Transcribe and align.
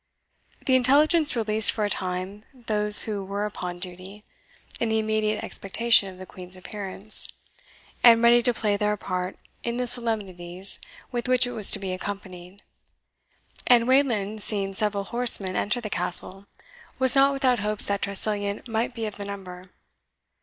The 0.65 0.75
intelligence 0.75 1.35
released 1.35 1.71
for 1.71 1.85
a 1.85 1.89
time 1.91 2.43
those 2.65 3.03
who 3.03 3.23
were 3.23 3.45
upon 3.45 3.77
duty, 3.77 4.23
in 4.79 4.89
the 4.89 4.97
immediate 4.97 5.43
expectation 5.43 6.09
of 6.09 6.17
the 6.17 6.25
Queen's 6.25 6.57
appearance, 6.57 7.27
and 8.03 8.23
ready 8.23 8.41
to 8.41 8.51
play 8.51 8.77
their 8.77 8.97
part 8.97 9.37
in 9.63 9.77
the 9.77 9.85
solemnities 9.85 10.79
with 11.11 11.27
which 11.27 11.45
it 11.45 11.51
was 11.51 11.69
to 11.69 11.77
be 11.77 11.93
accompanied; 11.93 12.63
and 13.67 13.87
Wayland, 13.87 14.41
seeing 14.41 14.73
several 14.73 15.03
horsemen 15.03 15.55
enter 15.55 15.79
the 15.79 15.87
Castle, 15.91 16.47
was 16.97 17.13
not 17.13 17.31
without 17.31 17.59
hopes 17.59 17.85
that 17.85 18.01
Tressilian 18.01 18.63
might 18.67 18.95
be 18.95 19.05
of 19.05 19.17
the 19.17 19.25
number. 19.25 19.69